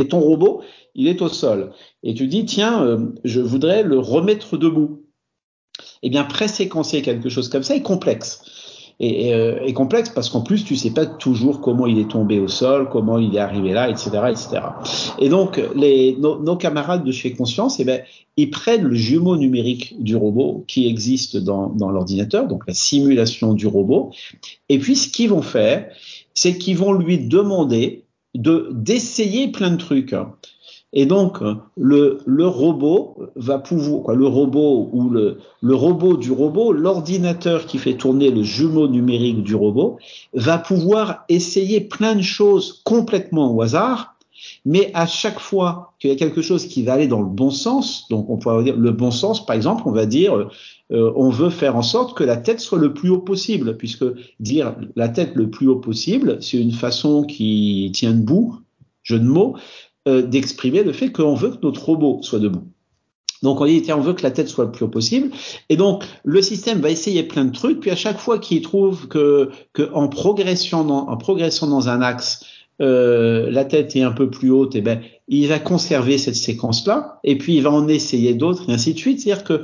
Et 0.00 0.08
ton 0.08 0.20
robot, 0.20 0.62
il 0.94 1.08
est 1.08 1.22
au 1.22 1.28
sol. 1.28 1.72
Et 2.02 2.14
tu 2.14 2.26
dis, 2.26 2.44
tiens, 2.44 2.82
euh, 2.82 3.12
je 3.24 3.40
voudrais 3.40 3.82
le 3.82 3.98
remettre 3.98 4.56
debout. 4.56 5.02
eh 6.02 6.10
bien 6.10 6.24
préséquencer 6.24 7.02
quelque 7.02 7.28
chose 7.28 7.48
comme 7.48 7.62
ça 7.62 7.74
est 7.74 7.82
complexe 7.82 8.40
et, 9.00 9.32
euh, 9.32 9.72
complexe 9.72 10.10
parce 10.10 10.28
qu'en 10.28 10.40
plus 10.40 10.64
tu 10.64 10.76
sais 10.76 10.90
pas 10.90 11.06
toujours 11.06 11.60
comment 11.60 11.86
il 11.86 11.98
est 11.98 12.10
tombé 12.10 12.40
au 12.40 12.48
sol, 12.48 12.88
comment 12.90 13.18
il 13.18 13.34
est 13.34 13.38
arrivé 13.38 13.72
là, 13.72 13.88
etc., 13.88 14.10
etc. 14.28 14.60
Et 15.18 15.28
donc 15.28 15.60
nos, 15.76 16.56
camarades 16.56 17.04
de 17.04 17.12
chez 17.12 17.32
Conscience, 17.32 17.78
eh 17.78 17.84
ben, 17.84 18.02
ils 18.36 18.50
prennent 18.50 18.82
le 18.82 18.94
jumeau 18.94 19.36
numérique 19.36 19.94
du 20.02 20.16
robot 20.16 20.64
qui 20.66 20.88
existe 20.88 21.36
dans, 21.36 21.68
dans 21.68 21.90
l'ordinateur, 21.90 22.46
donc 22.46 22.64
la 22.66 22.74
simulation 22.74 23.54
du 23.54 23.66
robot, 23.66 24.10
et 24.68 24.78
puis 24.78 24.96
ce 24.96 25.08
qu'ils 25.08 25.30
vont 25.30 25.42
faire, 25.42 25.88
c'est 26.34 26.58
qu'ils 26.58 26.76
vont 26.76 26.92
lui 26.92 27.18
demander 27.18 28.04
de 28.34 28.70
d'essayer 28.72 29.48
plein 29.48 29.70
de 29.70 29.76
trucs. 29.76 30.14
Et 30.94 31.04
donc, 31.04 31.38
le, 31.76 32.20
le 32.24 32.46
robot 32.46 33.18
va 33.36 33.58
pouvoir, 33.58 34.04
quoi, 34.04 34.14
le 34.14 34.26
robot 34.26 34.88
ou 34.92 35.10
le, 35.10 35.38
le 35.60 35.74
robot 35.74 36.16
du 36.16 36.32
robot, 36.32 36.72
l'ordinateur 36.72 37.66
qui 37.66 37.76
fait 37.76 37.94
tourner 37.94 38.30
le 38.30 38.42
jumeau 38.42 38.88
numérique 38.88 39.42
du 39.42 39.54
robot, 39.54 39.98
va 40.32 40.56
pouvoir 40.56 41.24
essayer 41.28 41.82
plein 41.82 42.14
de 42.14 42.22
choses 42.22 42.80
complètement 42.84 43.54
au 43.54 43.60
hasard, 43.60 44.14
mais 44.64 44.90
à 44.94 45.06
chaque 45.06 45.38
fois 45.38 45.94
qu'il 45.98 46.10
y 46.10 46.12
a 46.12 46.16
quelque 46.16 46.42
chose 46.42 46.66
qui 46.66 46.82
va 46.82 46.94
aller 46.94 47.06
dans 47.06 47.20
le 47.20 47.28
bon 47.28 47.50
sens, 47.50 48.06
donc 48.08 48.28
on 48.30 48.36
pourrait 48.36 48.62
dire 48.64 48.76
le 48.76 48.92
bon 48.92 49.10
sens, 49.10 49.44
par 49.44 49.56
exemple, 49.56 49.82
on 49.86 49.92
va 49.92 50.06
dire, 50.06 50.48
euh, 50.92 51.12
on 51.16 51.30
veut 51.30 51.50
faire 51.50 51.76
en 51.76 51.82
sorte 51.82 52.16
que 52.16 52.24
la 52.24 52.36
tête 52.36 52.60
soit 52.60 52.78
le 52.78 52.94
plus 52.94 53.10
haut 53.10 53.18
possible, 53.18 53.76
puisque 53.76 54.04
dire 54.40 54.76
la 54.96 55.08
tête 55.08 55.32
le 55.34 55.50
plus 55.50 55.68
haut 55.68 55.76
possible, 55.76 56.38
c'est 56.40 56.58
une 56.58 56.72
façon 56.72 57.24
qui 57.24 57.90
tient 57.94 58.12
debout, 58.12 58.56
jeu 59.02 59.18
de 59.18 59.26
mots, 59.26 59.56
euh, 60.06 60.22
d'exprimer 60.22 60.82
le 60.82 60.92
fait 60.92 61.12
qu'on 61.12 61.34
veut 61.34 61.50
que 61.50 61.58
notre 61.62 61.84
robot 61.84 62.20
soit 62.22 62.38
debout. 62.38 62.64
Donc 63.42 63.60
on 63.60 63.66
dit 63.66 63.82
tiens 63.82 63.96
on 63.96 64.00
veut 64.00 64.14
que 64.14 64.22
la 64.22 64.30
tête 64.30 64.48
soit 64.48 64.64
le 64.64 64.72
plus 64.72 64.84
haut 64.84 64.88
possible 64.88 65.30
et 65.68 65.76
donc 65.76 66.04
le 66.24 66.42
système 66.42 66.80
va 66.80 66.90
essayer 66.90 67.22
plein 67.22 67.44
de 67.44 67.52
trucs 67.52 67.80
puis 67.80 67.90
à 67.90 67.96
chaque 67.96 68.18
fois 68.18 68.38
qu'il 68.38 68.62
trouve 68.62 69.06
que, 69.06 69.50
en 69.92 70.08
progression 70.08 70.84
dans, 70.84 71.08
en 71.08 71.16
progressant 71.16 71.68
dans 71.68 71.88
un 71.88 72.02
axe 72.02 72.44
euh, 72.80 73.50
la 73.50 73.64
tête 73.64 73.96
est 73.96 74.02
un 74.02 74.12
peu 74.12 74.30
plus 74.30 74.50
haute 74.50 74.76
et 74.76 74.78
eh 74.78 74.82
ben 74.82 75.00
il 75.26 75.48
va 75.48 75.58
conserver 75.58 76.16
cette 76.16 76.36
séquence 76.36 76.86
là 76.86 77.18
et 77.24 77.36
puis 77.36 77.56
il 77.56 77.62
va 77.62 77.72
en 77.72 77.88
essayer 77.88 78.34
d'autres 78.34 78.70
et 78.70 78.72
ainsi 78.72 78.94
de 78.94 78.98
suite. 78.98 79.20
C'est-à-dire 79.20 79.44
que 79.44 79.62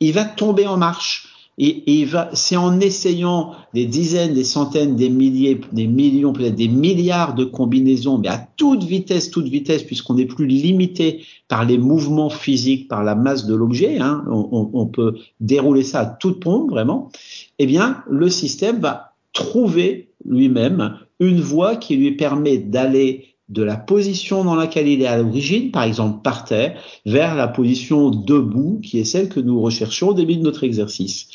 il 0.00 0.12
va 0.12 0.24
tomber 0.24 0.66
en 0.66 0.76
marche. 0.76 1.32
Et, 1.58 2.00
et 2.00 2.04
va, 2.04 2.28
c'est 2.34 2.56
en 2.56 2.80
essayant 2.80 3.52
des 3.72 3.86
dizaines, 3.86 4.34
des 4.34 4.44
centaines, 4.44 4.94
des 4.94 5.08
milliers, 5.08 5.58
des 5.72 5.86
millions, 5.86 6.34
peut-être 6.34 6.54
des 6.54 6.68
milliards 6.68 7.34
de 7.34 7.44
combinaisons, 7.44 8.18
mais 8.18 8.28
à 8.28 8.46
toute 8.58 8.84
vitesse, 8.84 9.30
toute 9.30 9.48
vitesse, 9.48 9.82
puisqu'on 9.82 10.16
n'est 10.16 10.26
plus 10.26 10.46
limité 10.46 11.24
par 11.48 11.64
les 11.64 11.78
mouvements 11.78 12.28
physiques, 12.28 12.88
par 12.88 13.04
la 13.04 13.14
masse 13.14 13.46
de 13.46 13.54
l'objet, 13.54 13.98
hein, 13.98 14.22
on, 14.30 14.68
on, 14.74 14.84
peut 14.84 15.16
dérouler 15.40 15.82
ça 15.82 16.00
à 16.00 16.04
toute 16.04 16.40
pompe, 16.40 16.68
vraiment, 16.68 17.10
eh 17.58 17.64
bien, 17.64 18.02
le 18.06 18.28
système 18.28 18.78
va 18.80 19.14
trouver 19.32 20.10
lui-même 20.26 20.98
une 21.20 21.40
voie 21.40 21.76
qui 21.76 21.96
lui 21.96 22.12
permet 22.12 22.58
d'aller 22.58 23.36
de 23.48 23.62
la 23.62 23.76
position 23.76 24.44
dans 24.44 24.56
laquelle 24.56 24.88
il 24.88 25.02
est 25.02 25.06
à 25.06 25.18
l'origine, 25.18 25.70
par 25.70 25.84
exemple 25.84 26.20
par 26.22 26.44
terre, 26.44 26.80
vers 27.04 27.36
la 27.36 27.46
position 27.46 28.10
debout, 28.10 28.80
qui 28.82 28.98
est 28.98 29.04
celle 29.04 29.28
que 29.28 29.40
nous 29.40 29.60
recherchons 29.60 30.08
au 30.08 30.14
début 30.14 30.36
de 30.36 30.42
notre 30.42 30.64
exercice. 30.64 31.28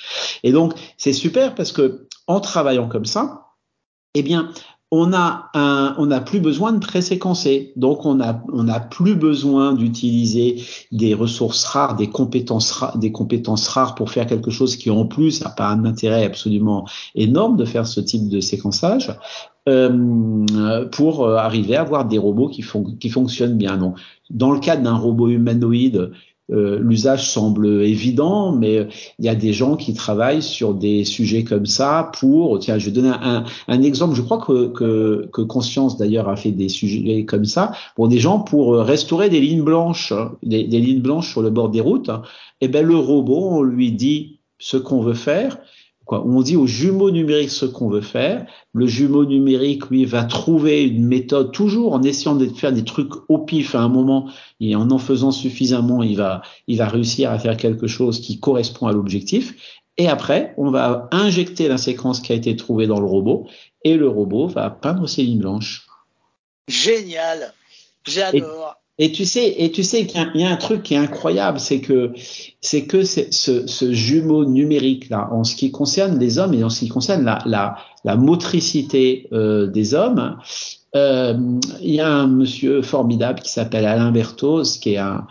Et 0.43 0.51
donc, 0.51 0.73
c'est 0.97 1.13
super 1.13 1.55
parce 1.55 1.71
que 1.71 2.07
en 2.27 2.39
travaillant 2.41 2.89
comme 2.89 3.05
ça, 3.05 3.47
eh 4.13 4.23
bien, 4.23 4.51
on 4.93 5.13
a 5.13 5.49
un, 5.53 5.95
on 5.97 6.07
n'a 6.07 6.19
plus 6.19 6.41
besoin 6.41 6.73
de 6.73 6.79
préséquencer. 6.79 7.71
Donc, 7.77 8.05
on 8.05 8.19
a, 8.19 8.43
on 8.51 8.63
n'a 8.63 8.81
plus 8.81 9.15
besoin 9.15 9.71
d'utiliser 9.71 10.61
des 10.91 11.13
ressources 11.13 11.63
rares, 11.63 11.95
des 11.95 12.09
compétences 12.09 12.71
rares, 12.71 12.97
des 12.97 13.13
compétences 13.13 13.69
rares 13.69 13.95
pour 13.95 14.11
faire 14.11 14.27
quelque 14.27 14.51
chose 14.51 14.75
qui, 14.75 14.89
en 14.89 15.05
plus, 15.05 15.41
n'a 15.41 15.49
pas 15.49 15.69
un 15.69 15.85
intérêt 15.85 16.25
absolument 16.25 16.85
énorme 17.15 17.55
de 17.55 17.63
faire 17.63 17.87
ce 17.87 18.01
type 18.01 18.27
de 18.27 18.41
séquençage. 18.41 19.17
Euh, 19.69 20.87
pour 20.87 21.23
euh, 21.23 21.35
arriver 21.35 21.75
à 21.75 21.81
avoir 21.81 22.05
des 22.05 22.17
robots 22.17 22.47
qui, 22.47 22.63
font, 22.63 22.83
qui 22.83 23.09
fonctionnent 23.09 23.57
bien. 23.57 23.77
Donc, 23.77 23.95
dans 24.31 24.51
le 24.51 24.59
cas 24.59 24.75
d'un 24.75 24.95
robot 24.95 25.29
humanoïde, 25.29 26.13
euh, 26.51 26.79
l'usage 26.79 27.29
semble 27.29 27.67
évident, 27.83 28.53
mais 28.53 28.87
il 29.19 29.25
y 29.25 29.29
a 29.29 29.35
des 29.35 29.53
gens 29.53 29.75
qui 29.75 29.93
travaillent 29.93 30.41
sur 30.41 30.73
des 30.73 31.05
sujets 31.05 31.43
comme 31.43 31.67
ça 31.67 32.09
pour, 32.19 32.57
tiens, 32.57 32.79
je 32.79 32.87
vais 32.87 32.91
donner 32.91 33.11
un, 33.21 33.43
un 33.67 33.81
exemple, 33.83 34.15
je 34.15 34.23
crois 34.23 34.39
que, 34.39 34.69
que, 34.69 35.29
que 35.31 35.43
Conscience 35.43 35.95
d'ailleurs 35.95 36.27
a 36.27 36.35
fait 36.35 36.51
des 36.51 36.67
sujets 36.67 37.25
comme 37.25 37.45
ça, 37.45 37.71
pour 37.95 38.07
des 38.07 38.17
gens 38.17 38.39
pour 38.39 38.75
restaurer 38.79 39.29
des 39.29 39.41
lignes 39.41 39.63
blanches, 39.63 40.11
hein, 40.11 40.31
des, 40.41 40.63
des 40.63 40.79
lignes 40.79 41.03
blanches 41.03 41.29
sur 41.29 41.43
le 41.43 41.51
bord 41.51 41.69
des 41.69 41.81
routes, 41.81 42.09
et 42.09 42.65
eh 42.65 42.67
ben 42.67 42.83
le 42.83 42.97
robot, 42.97 43.49
on 43.51 43.61
lui 43.61 43.91
dit 43.91 44.39
ce 44.57 44.77
qu'on 44.77 45.01
veut 45.01 45.13
faire, 45.13 45.59
on 46.11 46.41
dit 46.41 46.55
au 46.55 46.67
jumeau 46.67 47.11
numérique 47.11 47.49
ce 47.49 47.65
qu'on 47.65 47.89
veut 47.89 48.01
faire. 48.01 48.45
Le 48.73 48.87
jumeau 48.87 49.25
numérique, 49.25 49.89
lui, 49.89 50.05
va 50.05 50.23
trouver 50.23 50.83
une 50.83 51.05
méthode, 51.05 51.51
toujours 51.51 51.93
en 51.93 52.03
essayant 52.03 52.35
de 52.35 52.47
faire 52.47 52.71
des 52.71 52.83
trucs 52.83 53.11
au 53.29 53.39
pif 53.39 53.75
à 53.75 53.81
un 53.81 53.89
moment, 53.89 54.29
et 54.59 54.75
en 54.75 54.91
en 54.91 54.97
faisant 54.97 55.31
suffisamment, 55.31 56.03
il 56.03 56.17
va, 56.17 56.41
il 56.67 56.77
va 56.77 56.87
réussir 56.87 57.31
à 57.31 57.39
faire 57.39 57.57
quelque 57.57 57.87
chose 57.87 58.19
qui 58.19 58.39
correspond 58.39 58.87
à 58.87 58.93
l'objectif. 58.93 59.79
Et 59.97 60.07
après, 60.07 60.53
on 60.57 60.71
va 60.71 61.07
injecter 61.11 61.67
la 61.67 61.77
séquence 61.77 62.19
qui 62.19 62.31
a 62.31 62.35
été 62.35 62.55
trouvée 62.55 62.87
dans 62.87 62.99
le 62.99 63.05
robot, 63.05 63.47
et 63.83 63.95
le 63.95 64.07
robot 64.07 64.47
va 64.47 64.69
peindre 64.69 65.07
ses 65.07 65.23
lignes 65.23 65.39
blanches. 65.39 65.87
Génial, 66.67 67.53
j'adore. 68.05 68.80
Et 68.97 69.11
tu 69.11 69.25
sais, 69.25 69.55
et 69.57 69.71
tu 69.71 69.83
sais 69.83 70.05
qu'il 70.05 70.21
y, 70.35 70.43
a 70.43 70.49
un 70.49 70.57
truc 70.57 70.83
qui 70.83 70.93
est 70.93 70.97
incroyable, 70.97 71.59
c'est 71.59 71.81
que 71.81 72.11
c'est 72.59 72.85
que 72.85 73.03
ce, 73.03 73.21
ce, 73.31 73.91
jumeau 73.91 74.45
numérique 74.45 75.09
là, 75.09 75.29
en 75.31 75.43
ce 75.43 75.55
qui 75.55 75.71
concerne 75.71 76.19
les 76.19 76.37
hommes 76.37 76.53
et 76.53 76.63
en 76.63 76.69
ce 76.69 76.81
qui 76.81 76.89
concerne 76.89 77.23
la, 77.23 77.39
la, 77.45 77.77
la 78.03 78.15
motricité 78.15 79.27
euh, 79.31 79.65
des 79.67 79.95
hommes, 79.95 80.37
euh, 80.95 81.33
il 81.81 81.95
y 81.95 82.01
a 82.01 82.09
un 82.09 82.27
monsieur 82.27 82.81
formidable 82.81 83.39
qui 83.39 83.49
s'appelle 83.49 83.85
Alain 83.85 84.11
Berthoz, 84.11 84.77
qui 84.77 84.93
est 84.93 84.97
un 84.97 85.25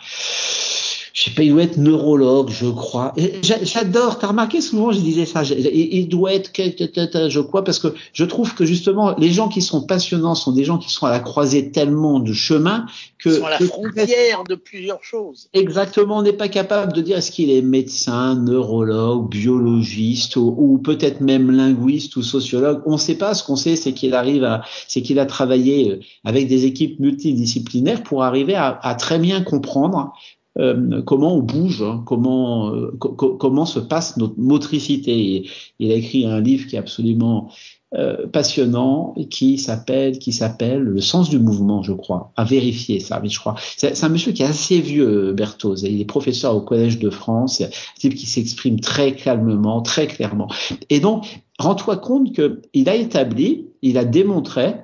je 1.20 1.26
sais 1.26 1.32
pas, 1.32 1.42
il 1.42 1.50
doit 1.50 1.64
être 1.64 1.76
neurologue, 1.76 2.48
je 2.48 2.64
crois. 2.64 3.12
J'adore, 3.42 4.18
t'as 4.18 4.28
remarqué 4.28 4.62
souvent, 4.62 4.90
je 4.90 5.00
disais 5.00 5.26
ça, 5.26 5.42
il 5.42 6.08
doit 6.08 6.32
être, 6.32 6.50
je 6.56 7.40
crois, 7.40 7.62
parce 7.62 7.78
que 7.78 7.88
je 8.14 8.24
trouve 8.24 8.54
que 8.54 8.64
justement, 8.64 9.14
les 9.18 9.30
gens 9.30 9.48
qui 9.48 9.60
sont 9.60 9.82
passionnants 9.82 10.34
sont 10.34 10.52
des 10.52 10.64
gens 10.64 10.78
qui 10.78 10.88
sont 10.88 11.04
à 11.04 11.10
la 11.10 11.20
croisée 11.20 11.72
tellement 11.72 12.20
de 12.20 12.32
chemins 12.32 12.86
que... 13.18 13.28
Ils 13.28 13.34
sont 13.34 13.44
à 13.44 13.50
la 13.50 13.58
frontière 13.58 14.44
de 14.48 14.54
plusieurs 14.54 15.04
choses. 15.04 15.50
Exactement, 15.52 16.16
on 16.16 16.22
n'est 16.22 16.32
pas 16.32 16.48
capable 16.48 16.94
de 16.94 17.02
dire 17.02 17.18
est-ce 17.18 17.32
qu'il 17.32 17.50
est 17.50 17.60
médecin, 17.60 18.36
neurologue, 18.36 19.28
biologiste, 19.28 20.36
ou, 20.36 20.80
peut-être 20.82 21.20
même 21.20 21.50
linguiste 21.50 22.16
ou 22.16 22.22
sociologue. 22.22 22.80
On 22.86 22.92
ne 22.92 22.96
sait 22.96 23.16
pas, 23.16 23.34
ce 23.34 23.44
qu'on 23.44 23.56
sait, 23.56 23.76
c'est 23.76 23.92
qu'il 23.92 24.14
arrive 24.14 24.44
à, 24.44 24.62
c'est 24.88 25.02
qu'il 25.02 25.18
a 25.18 25.26
travaillé 25.26 25.90
euh, 25.90 26.00
avec 26.24 26.48
des 26.48 26.64
équipes 26.64 26.98
multidisciplinaires 26.98 28.02
pour 28.02 28.24
arriver 28.24 28.54
à, 28.54 28.78
à 28.82 28.94
très 28.94 29.18
bien 29.18 29.42
comprendre 29.42 30.14
euh, 30.60 31.02
comment 31.02 31.34
on 31.34 31.40
bouge, 31.40 31.82
hein, 31.82 32.02
comment 32.06 32.74
euh, 32.74 32.92
comment 32.98 33.64
se 33.64 33.80
passe 33.80 34.16
notre 34.16 34.38
motricité. 34.38 35.48
il 35.78 35.90
a 35.90 35.94
écrit 35.94 36.26
un 36.26 36.40
livre 36.40 36.66
qui 36.66 36.76
est 36.76 36.78
absolument 36.78 37.50
euh, 37.92 38.26
passionnant 38.28 39.14
qui 39.30 39.58
s'appelle 39.58 40.18
qui 40.18 40.32
s'appelle 40.32 40.80
Le 40.80 41.00
sens 41.00 41.30
du 41.30 41.38
mouvement, 41.38 41.82
je 41.82 41.92
crois. 41.92 42.32
À 42.36 42.44
vérifier 42.44 43.00
ça, 43.00 43.20
mais 43.20 43.28
je 43.28 43.40
crois. 43.40 43.56
C'est 43.76 44.04
un 44.04 44.08
monsieur 44.08 44.32
qui 44.32 44.42
est 44.42 44.46
assez 44.46 44.80
vieux, 44.80 45.32
Berthoz. 45.32 45.82
Il 45.82 46.00
est 46.00 46.04
professeur 46.04 46.54
au 46.54 46.60
Collège 46.60 46.98
de 46.98 47.10
France. 47.10 47.60
Un 47.62 47.68
type 47.98 48.14
qui 48.14 48.26
s'exprime 48.26 48.78
très 48.80 49.16
calmement, 49.16 49.80
très 49.82 50.06
clairement. 50.06 50.48
Et 50.88 51.00
donc, 51.00 51.42
rends-toi 51.58 51.96
compte 51.96 52.32
qu'il 52.32 52.88
a 52.88 52.94
établi, 52.94 53.66
il 53.82 53.98
a 53.98 54.04
démontré 54.04 54.74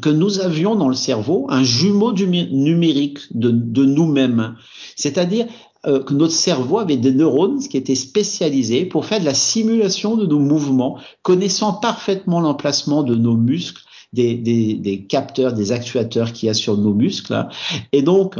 que 0.00 0.10
nous 0.10 0.40
avions 0.40 0.74
dans 0.74 0.88
le 0.88 0.94
cerveau 0.94 1.46
un 1.48 1.62
jumeau 1.62 2.12
numérique 2.12 3.20
de, 3.34 3.84
nous-mêmes. 3.84 4.56
C'est-à-dire 4.96 5.46
euh, 5.86 6.02
que 6.02 6.14
notre 6.14 6.34
cerveau 6.34 6.78
avait 6.78 6.96
des 6.96 7.12
neurones 7.12 7.60
qui 7.60 7.76
étaient 7.76 7.94
spécialisés 7.94 8.84
pour 8.84 9.06
faire 9.06 9.20
de 9.20 9.24
la 9.24 9.34
simulation 9.34 10.16
de 10.16 10.26
nos 10.26 10.40
mouvements, 10.40 10.98
connaissant 11.22 11.72
parfaitement 11.72 12.40
l'emplacement 12.40 13.02
de 13.02 13.14
nos 13.14 13.36
muscles, 13.36 13.82
des, 14.12 15.06
capteurs, 15.08 15.52
des 15.52 15.72
actuateurs 15.72 16.32
qu'il 16.32 16.46
y 16.46 16.50
a 16.50 16.54
sur 16.54 16.76
nos 16.76 16.94
muscles. 16.94 17.34
Hein. 17.34 17.48
Et 17.92 18.02
donc, 18.02 18.36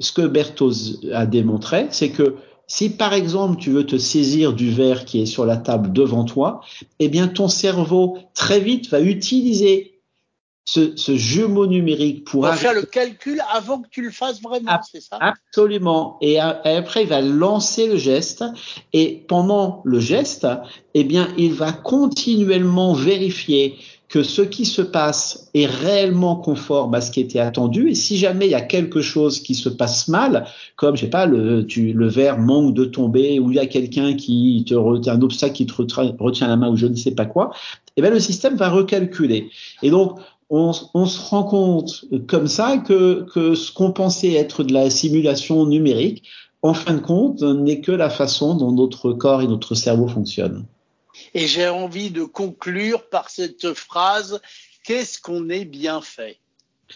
ce 0.00 0.12
que 0.12 0.26
Berthoz 0.26 1.00
a 1.12 1.24
démontré, 1.26 1.86
c'est 1.90 2.10
que 2.10 2.36
si 2.66 2.90
par 2.90 3.12
exemple 3.12 3.60
tu 3.60 3.70
veux 3.70 3.86
te 3.86 3.96
saisir 3.96 4.52
du 4.52 4.70
verre 4.70 5.04
qui 5.04 5.20
est 5.20 5.26
sur 5.26 5.44
la 5.44 5.56
table 5.56 5.92
devant 5.92 6.24
toi, 6.24 6.60
eh 6.98 7.08
bien 7.08 7.28
ton 7.28 7.48
cerveau 7.48 8.18
très 8.34 8.60
vite 8.60 8.88
va 8.90 9.00
utiliser 9.00 9.93
ce, 10.64 10.96
ce, 10.96 11.14
jumeau 11.14 11.66
numérique 11.66 12.24
pour, 12.24 12.48
faire 12.54 12.72
le 12.72 12.82
calcul 12.82 13.40
avant 13.52 13.82
que 13.82 13.88
tu 13.90 14.02
le 14.02 14.10
fasses 14.10 14.40
vraiment, 14.40 14.80
c'est 14.90 15.02
ça? 15.02 15.18
Absolument. 15.20 16.16
Et, 16.22 16.40
après, 16.40 17.02
il 17.02 17.08
va 17.08 17.20
lancer 17.20 17.86
le 17.86 17.96
geste. 17.96 18.44
Et 18.92 19.24
pendant 19.28 19.82
le 19.84 20.00
geste, 20.00 20.46
eh 20.94 21.04
bien, 21.04 21.28
il 21.36 21.52
va 21.52 21.72
continuellement 21.72 22.94
vérifier 22.94 23.76
que 24.08 24.22
ce 24.22 24.42
qui 24.42 24.64
se 24.64 24.80
passe 24.80 25.50
est 25.54 25.66
réellement 25.66 26.36
conforme 26.36 26.94
à 26.94 27.00
ce 27.00 27.10
qui 27.10 27.20
était 27.20 27.40
attendu. 27.40 27.90
Et 27.90 27.94
si 27.94 28.16
jamais 28.16 28.46
il 28.46 28.52
y 28.52 28.54
a 28.54 28.60
quelque 28.60 29.00
chose 29.00 29.40
qui 29.40 29.54
se 29.54 29.68
passe 29.68 30.08
mal, 30.08 30.46
comme 30.76 30.94
je 30.94 31.02
sais 31.02 31.10
pas, 31.10 31.26
le, 31.26 31.66
tu, 31.66 31.92
le 31.92 32.06
verre 32.06 32.38
manque 32.38 32.74
de 32.74 32.84
tomber, 32.84 33.40
ou 33.40 33.50
il 33.50 33.56
y 33.56 33.58
a 33.60 33.66
quelqu'un 33.66 34.14
qui 34.14 34.64
te 34.68 34.74
retient 34.74 35.14
un 35.14 35.22
obstacle 35.22 35.54
qui 35.54 35.66
te 35.66 35.74
retient 35.74 36.46
la 36.46 36.56
main, 36.56 36.70
ou 36.70 36.76
je 36.76 36.86
ne 36.86 36.94
sais 36.94 37.10
pas 37.10 37.26
quoi, 37.26 37.50
eh 37.96 38.02
bien 38.02 38.10
le 38.10 38.20
système 38.20 38.56
va 38.56 38.70
recalculer. 38.70 39.50
Et 39.82 39.90
donc 39.90 40.18
on, 40.50 40.72
on, 40.94 41.06
se 41.06 41.20
rend 41.20 41.44
compte 41.44 42.04
comme 42.28 42.48
ça 42.48 42.78
que, 42.78 43.26
que 43.32 43.54
ce 43.54 43.72
qu'on 43.72 43.92
pensait 43.92 44.34
être 44.34 44.62
de 44.62 44.72
la 44.72 44.90
simulation 44.90 45.66
numérique, 45.66 46.24
en 46.62 46.74
fin 46.74 46.94
de 46.94 47.00
compte, 47.00 47.42
n'est 47.42 47.80
que 47.80 47.92
la 47.92 48.10
façon 48.10 48.54
dont 48.54 48.72
notre 48.72 49.12
corps 49.12 49.42
et 49.42 49.46
notre 49.46 49.74
cerveau 49.74 50.08
fonctionnent. 50.08 50.64
Et 51.34 51.46
j'ai 51.46 51.68
envie 51.68 52.10
de 52.10 52.24
conclure 52.24 53.08
par 53.08 53.30
cette 53.30 53.74
phrase 53.74 54.40
Qu'est-ce 54.84 55.18
qu'on 55.18 55.48
est 55.48 55.64
bien 55.64 56.02
fait? 56.02 56.38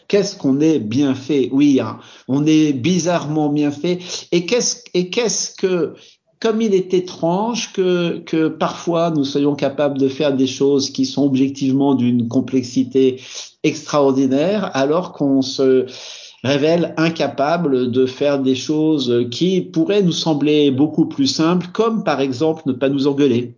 Qu'est-ce 0.08 0.36
qu'on 0.36 0.60
est 0.60 0.78
bien 0.78 1.14
fait? 1.14 1.48
Oui, 1.52 1.80
hein, 1.80 1.98
on 2.28 2.46
est 2.46 2.74
bizarrement 2.74 3.48
bien 3.48 3.70
fait. 3.70 3.98
Et 4.30 4.44
qu'est-ce 4.44 4.82
et 4.92 5.08
qu'est-ce 5.08 5.54
que 5.54 5.94
comme 6.40 6.60
il 6.62 6.74
est 6.74 6.94
étrange 6.94 7.72
que, 7.72 8.18
que 8.18 8.48
parfois 8.48 9.10
nous 9.10 9.24
soyons 9.24 9.54
capables 9.54 9.98
de 9.98 10.08
faire 10.08 10.34
des 10.34 10.46
choses 10.46 10.90
qui 10.90 11.04
sont 11.04 11.24
objectivement 11.24 11.94
d'une 11.94 12.28
complexité 12.28 13.20
extraordinaire, 13.62 14.70
alors 14.74 15.12
qu'on 15.12 15.42
se 15.42 15.86
révèle 16.44 16.94
incapable 16.96 17.90
de 17.90 18.06
faire 18.06 18.38
des 18.38 18.54
choses 18.54 19.26
qui 19.30 19.60
pourraient 19.60 20.02
nous 20.02 20.12
sembler 20.12 20.70
beaucoup 20.70 21.06
plus 21.06 21.26
simples, 21.26 21.66
comme 21.72 22.04
par 22.04 22.20
exemple 22.20 22.62
ne 22.66 22.72
pas 22.72 22.88
nous 22.88 23.08
engueuler. 23.08 23.56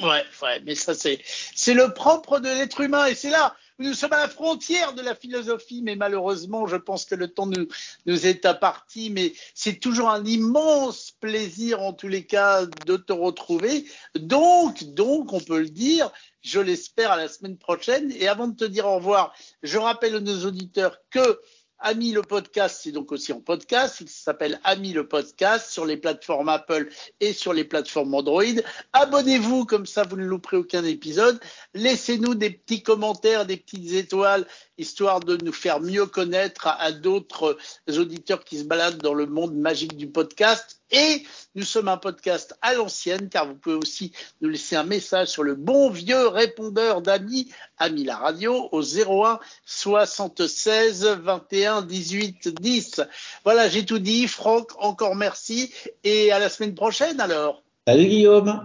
Ouais, 0.00 0.22
ouais, 0.42 0.62
mais 0.64 0.74
ça 0.74 0.94
c'est 0.94 1.18
c'est 1.54 1.74
le 1.74 1.92
propre 1.92 2.38
de 2.38 2.46
l'être 2.46 2.80
humain 2.80 3.06
et 3.06 3.14
c'est 3.14 3.30
là 3.30 3.54
nous 3.82 3.94
sommes 3.94 4.12
à 4.12 4.20
la 4.20 4.28
frontière 4.28 4.94
de 4.94 5.02
la 5.02 5.14
philosophie, 5.14 5.82
mais 5.82 5.96
malheureusement, 5.96 6.66
je 6.66 6.76
pense 6.76 7.04
que 7.04 7.14
le 7.14 7.28
temps 7.28 7.46
nous, 7.46 7.66
est 8.06 8.46
imparti, 8.46 9.10
mais 9.10 9.32
c'est 9.54 9.80
toujours 9.80 10.10
un 10.10 10.24
immense 10.24 11.12
plaisir 11.20 11.80
en 11.80 11.92
tous 11.92 12.08
les 12.08 12.24
cas 12.24 12.66
de 12.86 12.96
te 12.96 13.12
retrouver. 13.12 13.84
Donc, 14.14 14.84
donc, 14.84 15.32
on 15.32 15.40
peut 15.40 15.60
le 15.60 15.68
dire, 15.68 16.10
je 16.42 16.60
l'espère 16.60 17.12
à 17.12 17.16
la 17.16 17.28
semaine 17.28 17.56
prochaine. 17.56 18.12
Et 18.12 18.28
avant 18.28 18.48
de 18.48 18.56
te 18.56 18.64
dire 18.64 18.86
au 18.86 18.96
revoir, 18.96 19.34
je 19.62 19.78
rappelle 19.78 20.16
à 20.16 20.20
nos 20.20 20.46
auditeurs 20.46 20.98
que 21.10 21.40
Ami 21.84 22.12
le 22.12 22.22
podcast, 22.22 22.80
c'est 22.82 22.92
donc 22.92 23.10
aussi 23.10 23.32
en 23.32 23.40
podcast. 23.40 23.96
Il 24.00 24.08
s'appelle 24.08 24.60
Ami 24.62 24.92
le 24.92 25.08
podcast 25.08 25.68
sur 25.68 25.84
les 25.84 25.96
plateformes 25.96 26.48
Apple 26.48 26.88
et 27.18 27.32
sur 27.32 27.52
les 27.52 27.64
plateformes 27.64 28.14
Android. 28.14 28.44
Abonnez-vous, 28.92 29.64
comme 29.64 29.84
ça 29.84 30.04
vous 30.04 30.16
ne 30.16 30.24
louperez 30.24 30.58
aucun 30.58 30.84
épisode. 30.84 31.40
Laissez-nous 31.74 32.36
des 32.36 32.50
petits 32.50 32.84
commentaires, 32.84 33.46
des 33.46 33.56
petites 33.56 33.94
étoiles, 33.94 34.46
histoire 34.78 35.18
de 35.18 35.36
nous 35.44 35.52
faire 35.52 35.80
mieux 35.80 36.06
connaître 36.06 36.68
à, 36.68 36.92
d'autres 36.92 37.58
auditeurs 37.88 38.44
qui 38.44 38.58
se 38.58 38.64
baladent 38.64 39.02
dans 39.02 39.14
le 39.14 39.26
monde 39.26 39.56
magique 39.56 39.96
du 39.96 40.08
podcast. 40.08 40.81
Et 40.92 41.24
nous 41.54 41.64
sommes 41.64 41.88
un 41.88 41.96
podcast 41.96 42.54
à 42.60 42.74
l'ancienne, 42.74 43.30
car 43.30 43.46
vous 43.46 43.54
pouvez 43.54 43.76
aussi 43.76 44.12
nous 44.42 44.50
laisser 44.50 44.76
un 44.76 44.84
message 44.84 45.28
sur 45.28 45.42
le 45.42 45.54
bon 45.54 45.88
vieux 45.88 46.28
répondeur 46.28 47.00
d'Ami, 47.00 47.50
Ami 47.78 48.04
la 48.04 48.16
radio, 48.16 48.68
au 48.72 48.82
01 48.82 49.40
76 49.64 51.04
21 51.22 51.82
18 51.82 52.48
10. 52.60 53.00
Voilà, 53.44 53.70
j'ai 53.70 53.86
tout 53.86 53.98
dit. 53.98 54.28
Franck, 54.28 54.70
encore 54.78 55.16
merci. 55.16 55.72
Et 56.04 56.30
à 56.30 56.38
la 56.38 56.50
semaine 56.50 56.74
prochaine 56.74 57.20
alors. 57.20 57.62
Salut 57.86 58.06
Guillaume. 58.06 58.60